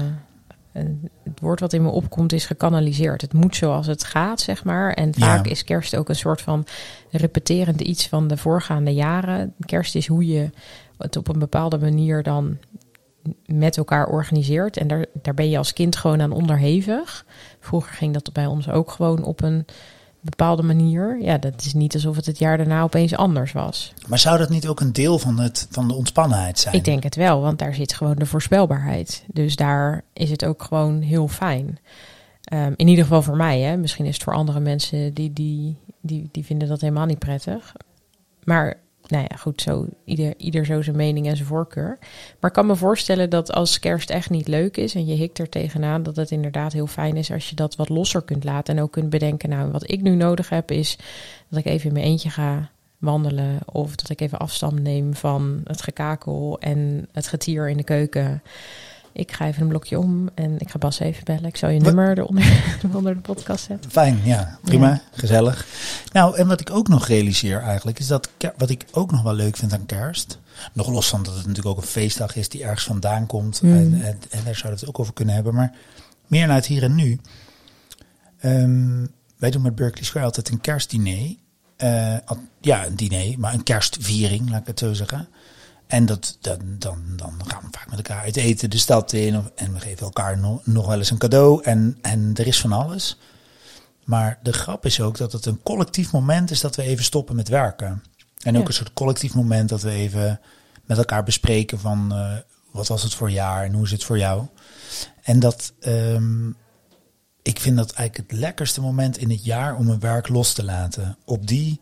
het 0.73 1.39
woord 1.41 1.59
wat 1.59 1.73
in 1.73 1.81
me 1.81 1.89
opkomt 1.89 2.33
is 2.33 2.45
gekanaliseerd. 2.45 3.21
Het 3.21 3.33
moet 3.33 3.55
zoals 3.55 3.87
het 3.87 4.03
gaat, 4.03 4.41
zeg 4.41 4.63
maar. 4.63 4.93
En 4.93 5.13
vaak 5.13 5.45
Ja. 5.45 5.51
is 5.51 5.63
kerst 5.63 5.95
ook 5.95 6.09
een 6.09 6.15
soort 6.15 6.41
van 6.41 6.65
repeterend 7.11 7.81
iets 7.81 8.07
van 8.07 8.27
de 8.27 8.37
voorgaande 8.37 8.93
jaren. 8.93 9.53
Kerst 9.65 9.95
is 9.95 10.07
hoe 10.07 10.27
je 10.27 10.49
het 10.97 11.17
op 11.17 11.27
een 11.27 11.39
bepaalde 11.39 11.77
manier 11.77 12.23
dan 12.23 12.57
met 13.45 13.77
elkaar 13.77 14.07
organiseert. 14.07 14.77
En 14.77 14.87
daar, 14.87 15.05
daar 15.21 15.33
ben 15.33 15.49
je 15.49 15.57
als 15.57 15.73
kind 15.73 15.95
gewoon 15.95 16.21
aan 16.21 16.31
onderhevig. 16.31 17.25
Vroeger 17.59 17.93
ging 17.93 18.13
dat 18.13 18.33
bij 18.33 18.45
ons 18.45 18.69
ook 18.69 18.91
gewoon 18.91 19.23
op 19.23 19.41
een 19.41 19.65
bepaalde 20.23 20.63
manier. 20.63 21.21
Ja, 21.21 21.37
dat 21.37 21.61
is 21.65 21.73
niet 21.73 21.93
alsof 21.93 22.15
het 22.15 22.25
het 22.25 22.39
jaar 22.39 22.57
daarna 22.57 22.81
opeens 22.81 23.15
anders 23.15 23.51
was. 23.51 23.93
Maar 24.07 24.19
zou 24.19 24.37
dat 24.37 24.49
niet 24.49 24.67
ook 24.67 24.79
een 24.79 24.93
deel 24.93 25.19
van, 25.19 25.39
het, 25.39 25.67
van 25.69 25.87
de 25.87 25.93
ontspannenheid 25.93 26.59
zijn? 26.59 26.75
Ik 26.75 26.83
denk 26.83 27.03
het 27.03 27.15
wel, 27.15 27.41
want 27.41 27.59
daar 27.59 27.73
zit 27.73 27.93
gewoon 27.93 28.15
de 28.15 28.25
voorspelbaarheid. 28.25 29.23
Dus 29.27 29.55
daar 29.55 30.03
is 30.13 30.29
het 30.29 30.45
ook 30.45 30.63
gewoon 30.63 31.01
heel 31.01 31.27
fijn. 31.27 31.79
Ehm, 32.43 32.73
in 32.75 32.87
ieder 32.87 33.03
geval 33.03 33.21
voor 33.21 33.35
mij, 33.35 33.59
hè. 33.59 33.77
Misschien 33.77 34.05
is 34.05 34.13
het 34.13 34.23
voor 34.23 34.33
andere 34.33 34.59
mensen 34.59 35.13
die, 35.13 35.33
die, 35.33 35.77
die, 36.01 36.29
die 36.31 36.45
vinden 36.45 36.67
dat 36.67 36.81
helemaal 36.81 37.05
niet 37.05 37.19
prettig. 37.19 37.73
Maar 38.43 38.77
nou 39.13 39.25
ja, 39.29 39.35
goed, 39.37 39.61
zo, 39.61 39.87
ieder, 40.05 40.33
ieder 40.37 40.65
zo 40.65 40.81
zijn 40.81 40.95
mening 40.95 41.27
en 41.27 41.35
zijn 41.35 41.47
voorkeur. 41.47 41.97
Maar 42.39 42.49
ik 42.49 42.55
kan 42.55 42.65
me 42.65 42.75
voorstellen 42.75 43.29
dat 43.29 43.51
als 43.51 43.79
kerst 43.79 44.09
echt 44.09 44.29
niet 44.29 44.47
leuk 44.47 44.77
is 44.77 44.95
en 44.95 45.05
je 45.05 45.15
hikt 45.15 45.39
er 45.39 45.49
tegenaan, 45.49 46.03
dat 46.03 46.15
het 46.15 46.31
inderdaad 46.31 46.73
heel 46.73 46.87
fijn 46.87 47.15
is 47.15 47.31
als 47.31 47.49
je 47.49 47.55
dat 47.55 47.75
wat 47.75 47.89
losser 47.89 48.21
kunt 48.21 48.43
laten. 48.43 48.77
En 48.77 48.83
ook 48.83 48.91
kunt 48.91 49.09
bedenken, 49.09 49.49
nou, 49.49 49.71
wat 49.71 49.91
ik 49.91 50.01
nu 50.01 50.15
nodig 50.15 50.49
heb 50.49 50.71
is 50.71 50.97
dat 51.49 51.59
ik 51.59 51.65
even 51.65 51.87
in 51.87 51.93
mijn 51.93 52.05
eentje 52.05 52.29
ga 52.29 52.69
wandelen. 52.97 53.59
Of 53.65 53.95
dat 53.95 54.09
ik 54.09 54.21
even 54.21 54.39
afstand 54.39 54.81
neem 54.81 55.13
van 55.13 55.61
het 55.63 55.81
gekakel 55.81 56.57
en 56.59 57.07
het 57.11 57.27
getier 57.27 57.69
in 57.69 57.77
de 57.77 57.83
keuken. 57.83 58.41
Ik 59.13 59.31
ga 59.31 59.45
even 59.47 59.61
een 59.61 59.67
blokje 59.67 59.99
om 59.99 60.29
en 60.33 60.59
ik 60.59 60.69
ga 60.69 60.77
Bas 60.77 60.99
even 60.99 61.23
bellen. 61.23 61.43
Ik 61.45 61.57
zal 61.57 61.69
je 61.69 61.75
Wat- 61.79 61.85
nummer 61.85 62.17
eronder, 62.17 62.63
onder 62.93 63.13
de 63.13 63.19
podcast 63.21 63.65
zetten. 63.65 63.91
Fijn, 63.91 64.19
ja, 64.23 64.57
prima, 64.63 65.01
gezellig. 65.11 65.65
Nou, 66.13 66.35
en 66.37 66.47
wat 66.47 66.59
ik 66.59 66.69
ook 66.71 66.87
nog 66.87 67.07
realiseer 67.07 67.61
eigenlijk, 67.61 67.99
is 67.99 68.07
dat 68.07 68.29
wat 68.57 68.69
ik 68.69 68.85
ook 68.91 69.11
nog 69.11 69.21
wel 69.23 69.33
leuk 69.33 69.57
vind 69.57 69.73
aan 69.73 69.85
kerst, 69.85 70.39
nog 70.73 70.87
los 70.87 71.07
van 71.09 71.23
dat 71.23 71.33
het 71.35 71.45
natuurlijk 71.47 71.75
ook 71.75 71.81
een 71.81 71.87
feestdag 71.89 72.35
is 72.35 72.49
die 72.49 72.63
ergens 72.63 72.83
vandaan 72.83 73.25
komt, 73.25 73.61
Mm. 73.61 73.73
en, 73.77 73.93
en, 74.03 74.17
en 74.29 74.43
daar 74.43 74.55
zouden 74.55 74.61
we 74.61 74.79
het 74.79 74.85
ook 74.87 74.99
over 74.99 75.13
kunnen 75.13 75.35
hebben, 75.35 75.53
maar 75.55 75.71
meer 76.27 76.47
naar 76.47 76.55
het 76.55 76.65
hier 76.65 76.83
en 76.83 76.95
nu. 76.95 77.19
Ehm, 78.39 79.05
wij 79.37 79.51
doen 79.51 79.61
met 79.61 79.75
Berkeley 79.75 80.03
Square 80.05 80.25
altijd 80.25 80.49
een 80.49 80.61
kerstdiner. 80.61 81.35
Eh, 81.77 82.15
ja, 82.61 82.85
een 82.85 82.95
diner, 82.95 83.39
maar 83.39 83.53
een 83.53 83.63
kerstviering, 83.63 84.49
laat 84.49 84.61
ik 84.61 84.67
het 84.67 84.79
zo 84.79 84.93
zeggen. 84.93 85.27
En 85.87 86.05
dat, 86.05 86.37
dan, 86.41 86.59
dan, 86.77 87.03
dan 87.17 87.41
gaan 87.47 87.61
we 87.61 87.67
vaak 87.71 87.89
met 87.89 87.97
elkaar 87.97 88.21
uit 88.23 88.35
eten 88.35 88.69
de 88.69 88.77
stad 88.77 89.13
in. 89.13 89.51
En 89.55 89.73
we 89.73 89.79
geven 89.79 90.05
elkaar 90.05 90.37
nog, 90.37 90.65
nog 90.65 90.87
wel 90.87 90.97
eens 90.97 91.09
een 91.11 91.17
cadeau. 91.17 91.63
En, 91.63 91.97
en 92.01 92.31
er 92.35 92.47
is 92.47 92.59
van 92.59 92.71
alles. 92.71 93.17
Maar 94.03 94.39
de 94.43 94.53
grap 94.53 94.85
is 94.85 95.01
ook 95.01 95.17
dat 95.17 95.31
het 95.31 95.45
een 95.45 95.63
collectief 95.63 96.11
moment 96.11 96.51
is 96.51 96.61
dat 96.61 96.75
we 96.75 96.81
even 96.83 97.03
stoppen 97.03 97.35
met 97.35 97.47
werken. 97.47 98.03
En 98.41 98.55
ook 98.55 98.61
Ja. 98.61 98.67
een 98.67 98.73
soort 98.73 98.93
collectief 98.93 99.33
moment 99.33 99.69
dat 99.69 99.81
we 99.81 99.89
even 99.91 100.39
met 100.85 100.97
elkaar 100.97 101.23
bespreken 101.23 101.79
van 101.79 102.11
eh, 102.13 102.33
wat 102.71 102.87
was 102.87 103.03
het 103.03 103.13
voor 103.13 103.31
jaar 103.31 103.63
en 103.63 103.73
hoe 103.73 103.83
is 103.83 103.91
het 103.91 104.03
voor 104.03 104.17
jou. 104.17 104.45
En 105.21 105.39
dat 105.39 105.73
ehm, 105.79 106.47
ik 107.41 107.59
vind 107.59 107.77
dat 107.77 107.91
eigenlijk 107.91 108.31
het 108.31 108.39
lekkerste 108.39 108.81
moment 108.81 109.17
in 109.17 109.29
het 109.29 109.45
jaar 109.45 109.75
om 109.75 109.89
een 109.89 109.99
werk 109.99 110.27
los 110.27 110.53
te 110.53 110.63
laten. 110.63 111.17
Op 111.25 111.47
die 111.47 111.79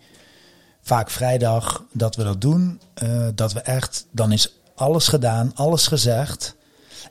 vaak 0.82 1.10
vrijdag 1.10 1.84
dat 1.94 2.16
we 2.16 2.24
dat 2.24 2.42
doen, 2.42 2.80
eh, 2.94 3.28
dat 3.36 3.54
we 3.54 3.60
echt, 3.60 4.06
dan 4.12 4.32
is 4.32 4.56
alles 4.76 5.08
gedaan, 5.08 5.52
alles 5.56 5.88
gezegd. 5.88 6.56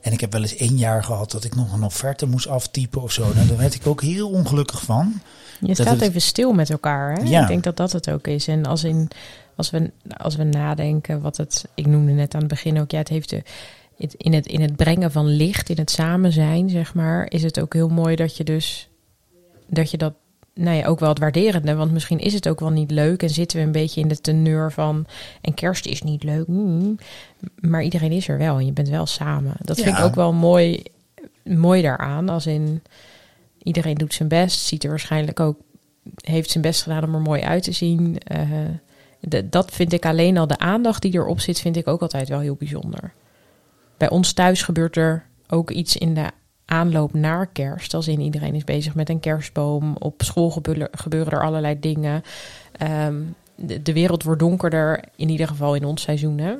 En 0.01 0.11
ik 0.11 0.19
heb 0.21 0.31
wel 0.31 0.41
eens 0.41 0.55
één 0.55 0.77
jaar 0.77 1.03
gehad 1.03 1.31
dat 1.31 1.43
ik 1.43 1.55
nog 1.55 1.73
een 1.73 1.83
offerte 1.83 2.25
moest 2.25 2.47
aftypen 2.47 3.01
of 3.01 3.11
zo. 3.11 3.33
Nou, 3.33 3.47
daar 3.47 3.57
werd 3.57 3.73
ik 3.75 3.87
ook 3.87 4.01
heel 4.01 4.29
ongelukkig 4.29 4.81
van. 4.81 5.21
Je 5.59 5.67
Dat 5.67 5.75
staat 5.75 5.87
het- 5.93 6.01
even 6.01 6.21
stil 6.21 6.53
met 6.53 6.69
elkaar. 6.69 7.13
Hè? 7.13 7.23
Ja. 7.23 7.41
Ik 7.41 7.47
denk 7.47 7.63
dat 7.63 7.77
dat 7.77 7.91
het 7.91 8.09
ook 8.09 8.27
is. 8.27 8.47
En 8.47 8.65
als, 8.65 8.83
in, 8.83 9.07
als, 9.55 9.69
we, 9.69 9.91
als 10.17 10.35
we 10.35 10.43
nadenken, 10.43 11.21
wat 11.21 11.37
het, 11.37 11.65
ik 11.75 11.85
noemde 11.85 12.11
net 12.11 12.33
aan 12.33 12.39
het 12.39 12.49
begin 12.49 12.79
ook, 12.79 12.91
ja, 12.91 12.97
het 12.97 13.07
heeft 13.07 13.29
de, 13.29 13.43
het, 13.97 14.13
in, 14.13 14.33
het, 14.33 14.45
in 14.45 14.61
het 14.61 14.75
brengen 14.75 15.11
van 15.11 15.25
licht, 15.27 15.69
in 15.69 15.77
het 15.77 15.91
samen 15.91 16.31
zijn, 16.31 16.69
zeg 16.69 16.93
maar, 16.93 17.25
is 17.29 17.43
het 17.43 17.59
ook 17.59 17.73
heel 17.73 17.89
mooi 17.89 18.15
dat 18.15 18.37
je 18.37 18.43
dus, 18.43 18.89
dat 19.67 19.91
je 19.91 19.97
dat, 19.97 20.13
nou 20.53 20.77
ja, 20.77 20.85
ook 20.85 20.99
wel 20.99 21.09
het 21.09 21.19
waarderende, 21.19 21.75
want 21.75 21.91
misschien 21.91 22.19
is 22.19 22.33
het 22.33 22.47
ook 22.47 22.59
wel 22.59 22.69
niet 22.69 22.91
leuk 22.91 23.23
en 23.23 23.29
zitten 23.29 23.57
we 23.59 23.63
een 23.65 23.71
beetje 23.71 24.01
in 24.01 24.07
de 24.07 24.21
teneur 24.21 24.71
van, 24.71 25.05
en 25.41 25.53
kerst 25.53 25.85
is 25.85 26.01
niet 26.01 26.23
leuk, 26.23 26.47
mm, 26.47 26.95
maar 27.55 27.83
iedereen 27.83 28.11
is 28.11 28.27
er 28.27 28.37
wel 28.37 28.57
en 28.57 28.65
je 28.65 28.71
bent 28.71 28.89
wel 28.89 29.05
samen. 29.05 29.53
Dat 29.61 29.79
vind 29.81 29.97
ik 29.97 30.03
ook 30.03 30.15
wel 30.15 30.33
mooi, 30.33 30.83
mooi 31.43 31.81
daaraan, 31.81 32.29
als 32.29 32.45
in, 32.45 32.81
iedereen 33.63 33.95
doet 33.95 34.13
zijn 34.13 34.29
best, 34.29 34.59
ziet 34.59 34.83
er 34.83 34.89
waarschijnlijk 34.89 35.39
ook, 35.39 35.57
heeft 36.21 36.49
zijn 36.49 36.63
best 36.63 36.81
gedaan 36.81 37.03
om 37.03 37.13
er 37.15 37.21
mooi 37.21 37.41
uit 37.41 37.63
te 37.63 37.71
zien. 37.71 38.17
Eh, 38.17 38.49
de- 39.19 39.49
dat 39.49 39.71
vind 39.71 39.93
ik 39.93 40.05
alleen 40.05 40.37
al, 40.37 40.47
de 40.47 40.57
aandacht 40.57 41.01
die 41.01 41.13
erop 41.13 41.39
zit, 41.39 41.59
vind 41.59 41.75
ik 41.77 41.87
ook 41.87 42.01
altijd 42.01 42.29
wel 42.29 42.39
heel 42.39 42.55
bijzonder. 42.55 43.13
Bij 43.97 44.09
ons 44.09 44.33
thuis 44.33 44.61
gebeurt 44.63 44.97
er 44.97 45.25
ook 45.47 45.71
iets 45.71 45.97
in 45.97 46.13
de 46.13 46.25
aanloop 46.71 47.13
naar 47.13 47.47
kerst. 47.47 47.93
Als 47.93 48.07
in 48.07 48.19
iedereen 48.19 48.55
is 48.55 48.63
bezig 48.63 48.95
met 48.95 49.09
een 49.09 49.19
kerstboom. 49.19 49.95
Op 49.99 50.21
school 50.23 50.49
gebeuren, 50.49 50.87
gebeuren 50.91 51.33
er 51.33 51.43
allerlei 51.43 51.79
dingen. 51.79 52.23
Ehm, 52.71 53.21
de, 53.55 53.81
de 53.81 53.93
wereld 53.93 54.23
wordt 54.23 54.39
donkerder, 54.39 55.03
in 55.15 55.29
ieder 55.29 55.47
geval 55.47 55.75
in 55.75 55.85
ons 55.85 56.01
seizoen. 56.01 56.37
Hè? 56.37 56.53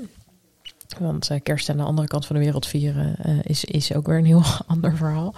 Want 1.00 1.30
eh, 1.30 1.39
kerst 1.44 1.70
aan 1.70 1.77
de 1.77 1.84
andere 1.84 2.08
kant 2.08 2.25
van 2.25 2.36
de 2.36 2.41
wereld 2.41 2.68
vieren 2.68 3.15
eh, 3.18 3.38
is, 3.44 3.65
is 3.65 3.94
ook 3.94 4.08
weer 4.08 4.18
een 4.18 4.25
heel 4.25 4.44
ander 4.68 4.96
verhaal. 4.96 5.34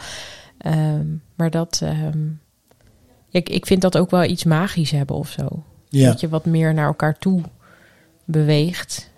Ehm, 0.58 1.06
maar 1.36 1.50
dat, 1.50 1.80
ehm, 1.84 2.28
ik, 3.30 3.50
ik 3.50 3.66
vind 3.66 3.82
dat 3.82 3.98
ook 3.98 4.10
wel 4.10 4.24
iets 4.24 4.44
magisch 4.44 4.92
hebben 4.92 5.16
of 5.16 5.30
zo. 5.30 5.64
Ja. 5.90 6.08
Dat 6.08 6.20
je 6.20 6.30
wat 6.30 6.46
meer 6.46 6.74
naar 6.74 6.88
elkaar 6.88 7.18
toe 7.18 7.42
beweegt. 8.26 9.12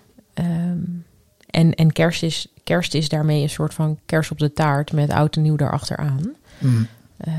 En 1.56 1.74
en 1.76 1.92
kerst, 1.92 2.24
is, 2.24 2.48
kerst 2.64 2.94
is 2.94 3.10
daarmee 3.10 3.42
een 3.42 3.50
soort 3.50 3.74
van 3.74 4.00
kers 4.06 4.32
op 4.32 4.40
de 4.40 4.54
taart 4.54 4.92
met 4.92 5.10
oud 5.10 5.36
en 5.36 5.42
nieuw 5.42 5.56
daarachteraan. 5.56 6.36
Mm. 6.58 6.88
Eh, 7.18 7.34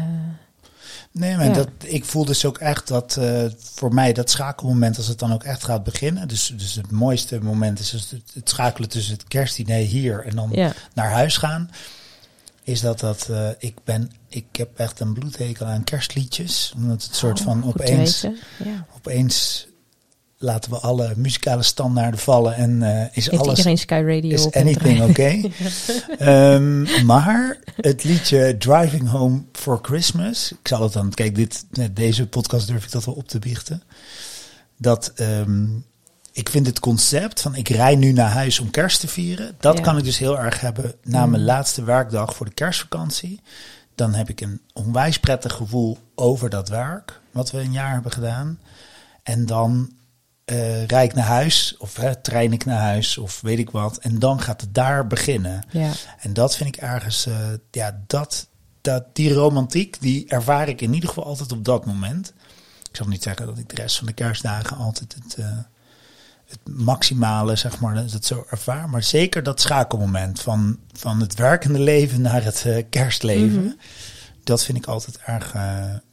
Nee, 1.11 1.37
maar 1.37 1.47
Ja. 1.47 1.53
dat, 1.53 1.69
ik 1.85 2.05
voel 2.05 2.25
dus 2.25 2.45
ook 2.45 2.59
echt 2.59 2.89
dat 2.89 3.17
eh, 3.17 3.45
voor 3.59 3.95
mij 3.95 4.13
dat 4.13 4.31
schakelmoment, 4.31 4.97
als 4.97 5.07
het 5.07 5.19
dan 5.19 5.33
ook 5.33 5.43
echt 5.45 5.65
gaat 5.65 5.85
beginnen. 5.85 6.29
Dus, 6.29 6.53
dus 6.57 6.75
het 6.75 6.91
mooiste 6.91 7.43
moment 7.43 7.79
is 7.79 7.93
het, 7.93 8.15
het 8.35 8.49
schakelen 8.49 8.89
tussen 8.89 9.13
het 9.13 9.29
kerstdiner 9.29 9.77
hier 9.77 10.25
en 10.27 10.37
dan 10.37 10.49
ja, 10.53 10.73
naar 10.95 11.11
huis 11.11 11.37
gaan. 11.37 11.71
Is 12.63 12.81
dat 12.81 13.01
dat 13.01 13.29
eh, 13.31 13.49
ik 13.59 13.75
ben, 13.85 14.11
ik 14.29 14.45
heb 14.53 14.79
echt 14.79 15.01
een 15.01 15.13
bloedhekel 15.13 15.67
aan 15.67 15.85
kerstliedjes. 15.85 16.73
Omdat 16.77 17.03
het 17.03 17.15
soort 17.15 17.41
van 17.41 17.57
Oh, 17.65 17.75
te 17.75 17.83
opeens. 17.83 18.21
Ja. 18.65 18.87
opeens 18.97 19.67
laten 20.39 20.71
we 20.71 20.79
alle 20.79 21.13
muzikale 21.17 21.63
standaarden 21.63 22.21
vallen 22.21 22.55
en 22.55 22.83
eh, 22.83 23.17
is 23.17 23.31
Heeft 23.31 23.43
alles 23.43 23.57
iedereen 23.59 23.79
Sky 23.79 24.03
Radio 24.07 24.31
is 24.31 24.53
anything 24.53 25.03
oké. 25.03 25.41
Ehm, 26.19 27.05
maar 27.07 27.59
het 27.81 28.05
liedje 28.05 28.57
Driving 28.59 29.09
Home 29.09 29.43
for 29.53 29.79
Christmas. 29.83 30.53
Ik 30.53 30.69
zal 30.69 30.83
het 30.83 30.93
dan, 30.93 31.11
kijk, 31.11 31.35
dit, 31.35 31.65
deze 31.93 32.27
podcast 32.27 32.67
durf 32.67 32.85
ik 32.85 32.91
dat 32.91 33.05
wel 33.05 33.15
op 33.15 33.29
te 33.29 33.39
biechten. 33.39 33.83
Dat 34.79 35.13
ehm, 35.15 35.67
ik 36.33 36.49
vind 36.49 36.67
het 36.67 36.81
concept 36.81 37.41
van 37.41 37.55
ik 37.55 37.69
rij 37.69 37.97
nu 37.97 38.13
naar 38.13 38.31
huis 38.31 38.59
om 38.61 38.71
kerst 38.71 39.01
te 39.01 39.09
vieren. 39.09 39.55
Dat 39.61 39.77
Ja. 39.77 39.83
kan 39.83 39.99
ik 39.99 40.05
dus 40.05 40.19
heel 40.19 40.39
erg 40.39 40.61
hebben 40.61 40.95
na 41.03 41.25
Mm. 41.25 41.31
mijn 41.31 41.45
laatste 41.45 41.85
werkdag 41.85 42.35
voor 42.37 42.47
de 42.47 42.55
kerstvakantie. 42.55 43.41
Dan 43.95 44.15
heb 44.15 44.29
ik 44.29 44.41
een 44.41 44.61
onwijs 44.73 45.21
prettig 45.21 45.53
gevoel 45.53 45.99
over 46.15 46.51
dat 46.51 46.69
werk. 46.69 47.21
Wat 47.31 47.51
we 47.51 47.59
een 47.59 47.73
jaar 47.73 47.93
hebben 47.93 48.13
gedaan. 48.13 48.59
En 49.23 49.47
dan 49.47 49.91
eh 50.47 50.87
rijd 50.87 51.11
ik 51.11 51.17
naar 51.17 51.27
huis. 51.27 51.77
Of 51.79 51.97
hè, 51.97 52.17
trein 52.17 52.53
ik 52.53 52.65
naar 52.65 52.81
huis. 52.81 53.19
Of 53.19 53.41
weet 53.41 53.59
ik 53.59 53.71
wat. 53.71 53.97
En 53.97 54.19
dan 54.19 54.41
gaat 54.41 54.61
het 54.61 54.75
daar 54.75 55.07
beginnen. 55.07 55.65
Ja, 55.71 55.91
En 56.19 56.33
dat 56.33 56.57
vind 56.57 56.77
ik 56.77 56.83
ergens, 56.83 57.27
eh, 57.27 57.35
ja, 57.71 58.01
dat, 58.07 58.49
dat, 58.81 59.05
die 59.13 59.33
romantiek, 59.33 59.97
die 60.01 60.29
ervaar 60.29 60.69
ik 60.69 60.81
in 60.81 60.95
ieder 60.95 61.09
geval 61.09 61.25
altijd 61.25 61.53
op 61.53 61.65
dat 61.65 61.87
moment. 61.87 62.33
Ik 62.91 62.97
zal 62.97 63.07
niet 63.07 63.23
zeggen 63.23 63.47
dat 63.47 63.59
ik 63.59 63.69
de 63.69 63.75
rest 63.75 63.97
van 63.97 64.07
de 64.07 64.13
kerstdagen 64.13 64.77
altijd 64.77 65.15
het, 65.15 65.35
eh, 65.35 65.59
het 66.47 66.59
maximale, 66.77 67.57
zeg 67.57 67.81
maar, 67.81 68.07
dat 68.07 68.25
zo 68.25 68.47
ervaar. 68.51 68.89
Maar 68.89 69.03
zeker 69.03 69.43
dat 69.43 69.61
schakelmoment 69.61 70.41
van, 70.41 70.79
van 70.93 71.21
het 71.21 71.35
werkende 71.35 71.81
leven 71.81 72.21
naar 72.21 72.45
het 72.45 72.67
kerstleven. 72.91 73.63
Mhm. 73.63 73.73
Dat 74.45 74.65
vind 74.65 74.79
ik 74.79 74.87
altijd 74.87 75.19
erg 75.19 75.55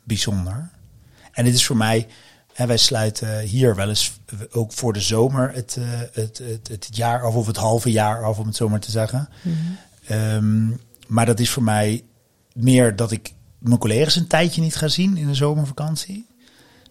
bijzonder. 0.03 0.69
En 1.31 1.45
het 1.45 1.53
is 1.53 1.65
voor 1.65 1.77
mij, 1.77 2.07
hè, 2.53 2.65
wij 2.65 2.77
sluiten 2.77 3.39
hier 3.39 3.75
wel 3.75 3.89
eens 3.89 4.19
ook 4.51 4.73
voor 4.73 4.93
de 4.93 5.01
zomer 5.01 5.53
het, 5.53 5.77
eh, 5.79 5.85
het, 6.11 6.37
het, 6.37 6.67
het 6.67 6.87
jaar 6.91 7.23
af, 7.23 7.35
of 7.35 7.47
het 7.47 7.57
halve 7.57 7.91
jaar 7.91 8.23
af, 8.23 8.39
om 8.39 8.47
het 8.47 8.55
zo 8.55 8.69
maar 8.69 8.79
te 8.79 8.91
zeggen. 8.91 9.29
Mhm. 9.41 9.55
Ehm, 10.07 10.67
maar 11.07 11.25
dat 11.25 11.39
is 11.39 11.49
voor 11.49 11.63
mij 11.63 12.03
meer 12.53 12.95
dat 12.95 13.11
ik 13.11 13.33
mijn 13.57 13.79
collega's 13.79 14.15
een 14.15 14.27
tijdje 14.27 14.61
niet 14.61 14.75
ga 14.75 14.87
zien 14.87 15.17
in 15.17 15.27
de 15.27 15.35
zomervakantie. 15.35 16.27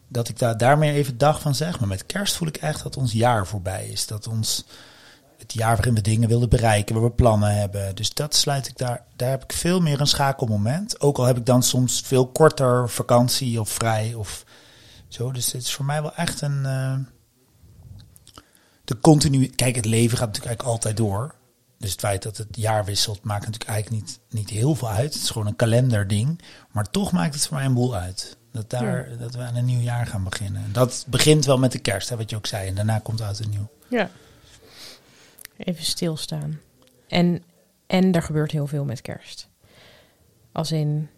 Dat 0.09 0.29
ik 0.29 0.39
daar 0.39 0.57
daarmee 0.57 0.93
even 0.93 1.19
dag 1.19 1.41
van 1.41 1.55
zeg. 1.55 1.79
Maar 1.79 1.89
met 1.89 2.07
kerst 2.07 2.37
voel 2.37 2.49
ik 2.49 2.57
echt 2.57 2.83
dat 2.83 2.97
ons 2.97 3.13
jaar 3.13 3.47
voorbij 3.47 3.87
is. 3.87 4.07
Dat 4.07 4.29
ons 4.29 4.65
het 5.39 5.53
jaar 5.53 5.77
waarin 5.77 5.95
we 5.95 6.01
dingen 6.01 6.29
willen 6.29 6.49
bereiken, 6.49 6.95
waar 6.95 7.05
we 7.05 7.11
plannen 7.11 7.57
hebben. 7.57 7.95
Dus 7.95 8.15
dat 8.15 8.35
sluit 8.35 8.69
ik 8.69 8.79
daar. 8.79 9.05
Daar 9.17 9.31
heb 9.31 9.43
ik 9.43 9.53
veel 9.53 9.81
meer 9.81 10.01
een 10.01 10.07
schakelmoment. 10.07 11.01
Ook 11.01 11.19
al 11.19 11.25
heb 11.25 11.37
ik 11.37 11.47
dan 11.47 11.63
soms 11.63 12.03
veel 12.05 12.27
korter 12.27 12.89
vakantie 12.89 13.61
of 13.61 13.69
vrij 13.69 14.15
of 14.15 14.45
zo. 15.15 15.33
Dus 15.33 15.53
het 15.53 15.63
is 15.63 15.75
voor 15.75 15.85
mij 15.85 16.03
wel 16.03 16.15
echt 16.15 16.41
een. 16.41 16.65
eh, 16.67 16.99
de 18.85 18.99
continu. 18.99 19.47
Kijk, 19.47 19.77
het 19.77 19.85
leven 19.85 20.19
gaat 20.19 20.27
natuurlijk 20.27 20.47
eigenlijk 20.47 20.63
altijd 20.85 20.97
door. 20.97 21.35
Dus 21.79 21.91
het 21.91 22.01
feit 22.01 22.23
dat 22.23 22.37
het 22.37 22.49
jaar 22.57 22.85
wisselt 22.85 23.23
maakt 23.25 23.45
natuurlijk 23.47 23.71
eigenlijk 23.71 24.03
niet, 24.05 24.19
niet 24.31 24.51
heel 24.51 24.75
veel 24.75 24.89
uit. 24.89 25.15
Het 25.15 25.23
is 25.23 25.31
gewoon 25.31 25.47
een 25.47 25.57
kalenderding. 25.57 26.41
Maar 26.71 26.91
toch 26.91 27.13
maakt 27.13 27.35
het 27.35 27.47
voor 27.47 27.57
mij 27.57 27.67
een 27.67 27.75
boel 27.75 27.95
uit. 27.97 28.37
Dat, 28.53 28.71
daar, 28.71 29.19
dat 29.19 29.35
we 29.35 29.43
aan 29.43 29.57
een 29.57 29.65
nieuw 29.65 29.81
jaar 29.81 30.07
gaan 30.07 30.25
beginnen. 30.25 30.73
Dat 30.73 31.05
begint 31.09 31.45
wel 31.45 31.59
met 31.59 31.73
de 31.73 31.79
kerst, 31.79 32.09
hè, 32.09 32.17
wat 32.17 32.31
je 32.31 32.37
ook 32.37 32.47
zei. 32.47 32.69
En 32.69 32.75
daarna 32.75 32.99
komt 32.99 33.21
oud 33.21 33.41
en 33.41 33.51
nieuw. 33.51 33.69
ja. 33.89 34.11
Even 35.57 35.85
stilstaan. 35.85 36.61
En, 37.09 37.43
en 37.87 38.13
er 38.13 38.23
gebeurt 38.23 38.51
heel 38.53 38.67
veel 38.67 38.85
met 38.85 39.01
kerst. 39.01 39.49
Als 40.53 40.73
in 40.73 41.09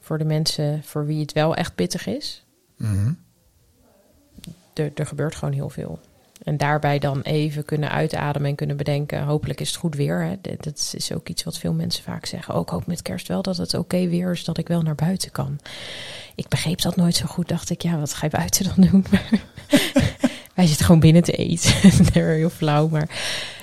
voor 0.00 0.18
de 0.18 0.24
mensen 0.24 0.82
voor 0.84 1.06
wie 1.06 1.20
het 1.20 1.32
wel 1.32 1.54
echt 1.54 1.74
pittig 1.74 2.06
is. 2.06 2.44
Mhm. 2.76 3.12
Er, 4.74 4.90
er 4.94 5.06
gebeurt 5.06 5.34
gewoon 5.34 5.54
heel 5.54 5.70
veel. 5.70 5.98
En 6.42 6.56
daarbij 6.56 6.98
dan 6.98 7.20
even 7.20 7.64
kunnen 7.64 7.90
uitademen 7.90 8.48
en 8.48 8.54
kunnen 8.54 8.76
bedenken... 8.76 9.22
hopelijk 9.22 9.60
is 9.60 9.68
het 9.68 9.76
goed 9.76 9.94
weer. 9.94 10.22
Hè. 10.22 10.36
Dat- 10.60 10.92
is 10.96 11.12
ook 11.12 11.28
iets 11.28 11.44
wat 11.44 11.58
veel 11.58 11.72
mensen 11.72 12.02
vaak 12.04 12.26
zeggen. 12.26 12.54
Ook 12.54 12.70
hoop 12.70 12.86
met 12.86 13.02
kerst 13.02 13.28
wel 13.28 13.42
dat 13.42 13.56
het 13.56 13.74
oké 13.74 14.08
weer 14.08 14.30
is... 14.30 14.44
dat 14.44 14.58
ik 14.58 14.68
wel 14.68 14.82
naar 14.82 14.94
buiten 14.94 15.30
kan. 15.30 15.58
Ik 16.34 16.48
begreep 16.48 16.80
dat 16.80 16.96
nooit 16.96 17.16
zo 17.16 17.26
goed. 17.26 17.48
Dacht 17.48 17.70
ik, 17.70 17.82
ja, 17.82 17.98
wat 17.98 18.14
ga 18.14 18.24
je 18.24 18.30
buiten 18.30 18.64
dan 18.64 18.88
doen? 18.90 19.04
Wij 20.54 20.66
zitten 20.66 20.84
gewoon 20.86 21.00
binnen 21.00 21.22
te 21.22 21.32
eten. 21.32 21.72
heel 22.22 22.50
flauw, 22.50 22.88
maar... 22.88 23.08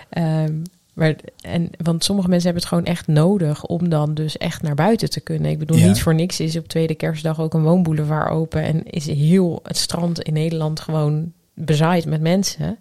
ehm, 0.09 0.61
maar 0.97 1.15
en, 1.41 1.69
want 1.83 2.03
sommige 2.03 2.27
mensen 2.29 2.45
hebben 2.51 2.63
het 2.69 2.73
gewoon 2.73 2.93
echt 2.93 3.07
nodig 3.07 3.65
om 3.65 3.89
dan 3.89 4.13
dus 4.13 4.37
echt 4.37 4.61
naar 4.61 4.75
buiten 4.75 5.09
te 5.09 5.19
kunnen. 5.19 5.51
Ik 5.51 5.59
bedoel, 5.59 5.77
Ja. 5.77 5.87
niet 5.87 6.01
voor 6.01 6.15
niks 6.15 6.39
is 6.39 6.57
op 6.57 6.67
tweede 6.67 6.95
kerstdag 6.95 7.39
ook 7.39 7.53
een 7.53 7.63
woonboulevard 7.63 8.29
open. 8.31 8.61
En 8.61 8.83
is 8.83 9.05
heel 9.05 9.59
het 9.63 9.77
strand 9.77 10.21
in 10.21 10.33
Nederland 10.33 10.79
gewoon 10.79 11.31
bezaaid 11.53 12.05
met 12.05 12.21
mensen. 12.21 12.77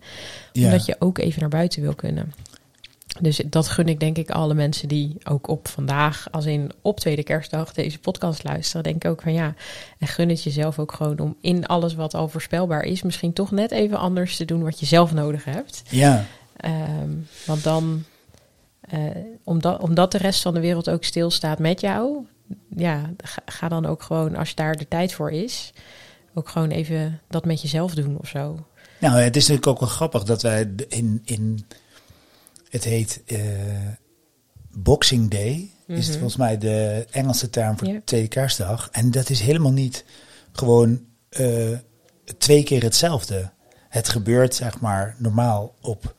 Ja. 0.53 0.65
Omdat 0.65 0.87
je 0.87 0.97
ook 0.99 1.19
even 1.19 1.41
naar 1.41 1.49
buiten 1.49 1.83
wil 1.83 1.95
kunnen. 1.95 2.33
Dus 3.21 3.41
dat 3.47 3.69
gun 3.69 3.89
ik 3.89 4.01
denk 4.01 4.19
ik 4.19 4.31
alle 4.31 4.55
mensen 4.55 4.89
die 4.89 5.17
ook 5.25 5.49
op 5.49 5.69
vandaag, 5.69 6.29
als 6.31 6.45
in 6.47 6.71
op 6.83 7.01
tweede 7.01 7.23
kerstdag, 7.23 7.73
deze 7.73 7.99
podcast 7.99 8.45
luisteren. 8.45 8.83
Denk 8.83 9.05
ik 9.05 9.11
ook 9.11 9.23
van 9.23 9.33
ja, 9.33 9.55
en 9.99 10.07
gun 10.07 10.29
het 10.29 10.43
jezelf 10.43 10.79
ook 10.79 10.93
gewoon 10.93 11.19
om 11.19 11.37
in 11.41 11.67
alles 11.67 11.95
wat 11.95 12.15
al 12.15 12.29
voorspelbaar 12.29 12.83
is, 12.83 13.03
misschien 13.03 13.33
toch 13.33 13.51
net 13.51 13.71
even 13.71 13.99
anders 13.99 14.37
te 14.37 14.45
doen 14.45 14.63
wat 14.63 14.81
je 14.81 14.87
zelf 14.87 15.13
nodig 15.13 15.45
hebt. 15.45 15.83
ja, 15.91 16.25
Ehm, 16.57 17.11
want 17.47 17.63
dan, 17.65 18.05
eh, 18.81 19.01
omdat, 19.45 19.81
omdat 19.81 20.13
de 20.13 20.19
rest 20.19 20.43
van 20.43 20.55
de 20.55 20.61
wereld 20.61 20.91
ook 20.91 21.05
stilstaat 21.05 21.59
met 21.59 21.81
jou, 21.81 22.27
ja, 22.77 23.11
ga, 23.17 23.43
ga 23.47 23.69
dan 23.69 23.87
ook 23.87 24.03
gewoon, 24.03 24.37
als 24.37 24.49
je 24.49 24.55
daar 24.55 24.77
de 24.77 24.89
tijd 24.89 25.13
voor 25.13 25.31
is, 25.31 25.73
ook 26.35 26.49
gewoon 26.49 26.71
even 26.71 27.21
dat 27.29 27.45
met 27.45 27.63
jezelf 27.63 27.95
doen 27.95 28.19
of 28.19 28.29
zo. 28.29 28.67
Nou, 29.01 29.19
het 29.19 29.37
is 29.37 29.43
natuurlijk 29.43 29.67
ook 29.67 29.81
wel 29.81 29.89
grappig 29.89 30.23
dat 30.23 30.43
wij 30.43 30.75
in, 30.89 31.23
in 31.25 31.67
het 32.71 32.85
heet 32.85 33.23
eh, 33.27 33.39
Boxing 34.71 35.31
Day, 35.31 35.71
is 35.87 35.97
het 35.97 36.07
Mhm. 36.07 36.13
volgens 36.13 36.37
mij 36.37 36.59
de 36.59 37.07
Engelse 37.11 37.51
term 37.51 37.79
voor 37.79 37.89
de 37.89 38.03
tweede 38.05 38.29
kerstdag. 38.29 38.89
En 38.93 39.11
dat 39.11 39.31
is 39.31 39.41
helemaal 39.41 39.73
niet 39.73 40.05
gewoon 40.53 41.05
eh, 41.29 41.73
twee 42.39 42.63
keer 42.63 42.83
hetzelfde. 42.83 43.51
Het 43.89 44.09
gebeurt 44.09 44.55
zeg 44.55 44.81
maar 44.81 45.15
normaal 45.19 45.75
op 45.81 46.15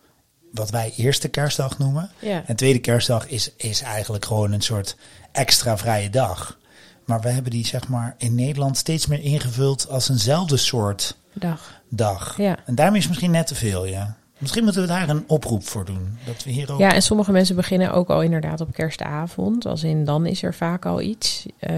wat 0.52 0.70
wij 0.70 0.94
eerste 0.98 1.28
kerstdag 1.28 1.78
noemen. 1.78 2.10
Ja, 2.20 2.44
En 2.46 2.56
tweede 2.56 2.80
kerstdag 2.80 3.28
is, 3.28 3.52
is 3.58 3.82
eigenlijk 3.82 4.26
gewoon 4.26 4.52
een 4.52 4.62
soort 4.62 4.96
extra 5.32 5.78
vrije 5.78 6.10
dag. 6.10 6.58
Maar 7.06 7.22
we 7.22 7.30
hebben 7.30 7.52
die 7.52 7.66
zeg 7.66 7.88
maar 7.88 8.16
in 8.18 8.36
Nederland 8.36 8.78
steeds 8.78 9.08
meer 9.08 9.24
ingevuld 9.24 9.90
als 9.90 10.10
eenzelfde 10.10 10.58
soort 10.58 11.18
dag. 11.34 11.82
dag. 11.90 12.38
Ja. 12.38 12.58
En 12.66 12.76
daarmee 12.76 13.00
is 13.00 13.08
misschien 13.08 13.32
net 13.32 13.48
te 13.48 13.56
veel, 13.56 13.86
ja. 13.86 14.18
Misschien 14.38 14.64
moeten 14.64 14.82
we 14.82 14.88
daar 14.88 15.10
een 15.10 15.24
oproep 15.28 15.68
voor 15.68 15.86
doen. 15.86 16.18
Dat 16.26 16.44
we 16.44 16.52
hier 16.52 16.72
ook... 16.72 16.80
Ja, 16.80 16.94
en 16.94 17.02
sommige 17.02 17.32
mensen 17.32 17.56
beginnen 17.56 17.92
ook 17.92 18.10
al 18.10 18.22
inderdaad 18.22 18.62
op 18.62 18.74
kerstavond. 18.74 19.66
Als 19.66 19.84
in 19.84 20.06
dan 20.06 20.26
is 20.26 20.44
er 20.44 20.54
vaak 20.54 20.86
al 20.86 21.02
iets. 21.02 21.46
Eh, 21.60 21.76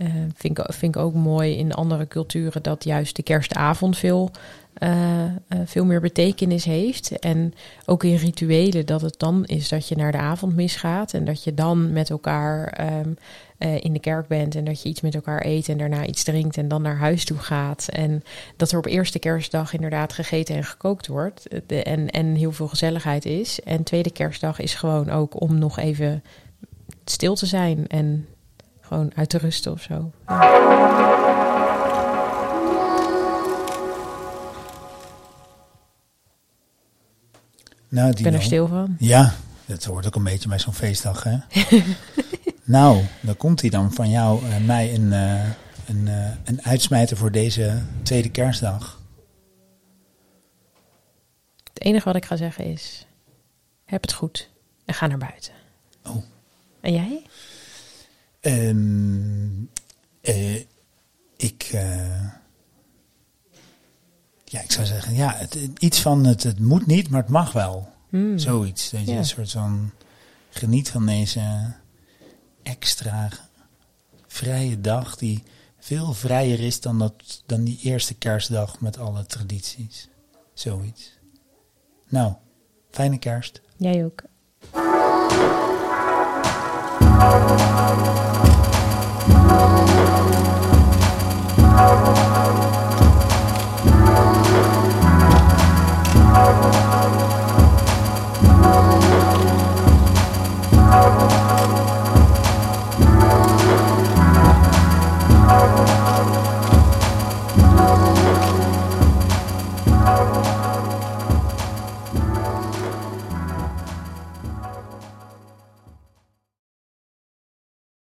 eh, 0.00 0.06
vind, 0.34 0.58
ik, 0.58 0.64
vind 0.68 0.96
ook 0.96 1.14
mooi 1.14 1.56
in 1.56 1.74
andere 1.74 2.08
culturen 2.08 2.62
dat 2.62 2.84
juist 2.84 3.16
de 3.16 3.22
kerstavond 3.22 3.96
veel, 3.96 4.30
eh, 4.72 5.24
eh, 5.24 5.30
veel 5.64 5.84
meer 5.84 6.00
betekenis 6.00 6.64
heeft. 6.64 7.18
En 7.18 7.54
ook 7.86 8.04
in 8.04 8.14
rituelen 8.14 8.86
dat 8.86 9.00
het 9.00 9.18
dan 9.18 9.44
is 9.44 9.68
dat 9.68 9.88
je 9.88 9.96
naar 9.96 10.12
de 10.12 10.18
avondmis 10.18 10.76
gaat. 10.76 11.14
En 11.14 11.24
dat 11.24 11.44
je 11.44 11.54
dan 11.54 11.92
met 11.92 12.10
elkaar 12.10 12.68
ehm, 12.68 13.12
eh, 13.58 13.80
in 13.80 13.92
de 13.92 13.98
kerk 13.98 14.26
bent. 14.26 14.54
En 14.54 14.64
dat 14.64 14.82
je 14.82 14.88
iets 14.88 15.00
met 15.00 15.14
elkaar 15.14 15.46
eet 15.46 15.68
en 15.68 15.78
daarna 15.78 16.06
iets 16.06 16.22
drinkt 16.22 16.56
en 16.56 16.68
dan 16.68 16.82
naar 16.82 16.98
huis 16.98 17.24
toe 17.24 17.38
gaat. 17.38 17.88
En 17.88 18.22
dat 18.56 18.72
er 18.72 18.78
op 18.78 18.86
eerste 18.86 19.18
kerstdag 19.18 19.72
inderdaad 19.72 20.12
gegeten 20.12 20.54
en 20.56 20.64
gekookt 20.64 21.06
wordt. 21.06 21.48
en, 21.66 22.10
en 22.10 22.34
heel 22.34 22.52
veel 22.52 22.68
gezelligheid 22.68 23.24
is. 23.24 23.60
En 23.60 23.82
tweede 23.82 24.10
kerstdag 24.10 24.60
is 24.60 24.74
gewoon 24.74 25.10
ook 25.10 25.40
om 25.40 25.58
nog 25.58 25.78
even 25.78 26.22
stil 27.04 27.34
te 27.34 27.46
zijn 27.46 27.86
en 27.86 28.26
gewoon 28.90 29.10
uit 29.14 29.28
te 29.28 29.38
rusten 29.38 29.72
of 29.72 29.82
zo. 29.82 30.10
Ja. 30.26 30.48
Nou, 37.88 38.10
Ik 38.10 38.22
ben 38.22 38.34
er 38.34 38.42
stil 38.42 38.66
van. 38.66 38.96
Ja, 38.98 39.34
dat 39.66 39.84
hoort 39.84 40.06
ook 40.06 40.14
een 40.14 40.24
beetje 40.24 40.48
bij 40.48 40.58
zo'n 40.58 40.74
feestdag, 40.74 41.22
hè? 41.22 41.38
nou, 42.64 43.04
dan 43.20 43.36
komt 43.36 43.60
hij 43.60 43.70
dan 43.70 43.92
van 43.92 44.10
jou 44.10 44.44
en 44.44 44.64
mij 44.64 44.94
een, 44.94 45.12
eh, 45.12 45.44
een, 45.86 46.08
eh, 46.08 46.30
een 46.44 46.62
uitsmijter 46.62 47.16
voor 47.16 47.32
deze 47.32 47.82
tweede 48.02 48.30
kerstdag. 48.30 49.00
Het 51.72 51.82
enige 51.82 52.04
wat 52.04 52.16
ik 52.16 52.24
ga 52.24 52.36
zeggen 52.36 52.64
is: 52.64 53.06
heb 53.84 54.02
het 54.02 54.12
goed 54.12 54.50
en 54.84 54.94
ga 54.94 55.06
naar 55.06 55.18
buiten. 55.18 55.52
Oh. 56.06 56.22
En 56.80 56.92
jij? 56.92 57.22
Ehm, 58.40 59.64
eh, 60.20 60.54
ik, 61.36 61.68
eh, 61.72 62.26
ja, 64.44 64.60
ik 64.60 64.72
zou 64.72 64.86
zeggen, 64.86 65.14
ja, 65.14 65.34
het, 65.36 65.54
iets 65.78 66.00
van 66.00 66.24
het, 66.24 66.42
het 66.42 66.58
moet 66.58 66.86
niet, 66.86 67.10
maar 67.10 67.20
het 67.20 67.30
mag 67.30 67.52
wel. 67.52 67.88
Hmm. 68.08 68.38
Zoiets. 68.38 68.90
Je 68.90 69.04
Ja. 69.04 69.16
een 69.16 69.24
soort 69.24 69.50
van 69.50 69.90
geniet 70.50 70.90
van 70.90 71.06
deze 71.06 71.74
extra 72.62 73.28
vrije 74.26 74.80
dag 74.80 75.16
die 75.16 75.42
veel 75.78 76.14
vrijer 76.14 76.60
is 76.60 76.80
dan, 76.80 76.98
dat, 76.98 77.42
dan 77.46 77.64
die 77.64 77.78
eerste 77.82 78.14
kerstdag 78.14 78.80
met 78.80 78.98
alle 78.98 79.26
tradities. 79.26 80.08
Zoiets. 80.54 81.18
Nou, 82.08 82.32
fijne 82.90 83.18
kerst. 83.18 83.60
Jij 83.76 84.04
ook. 84.04 84.22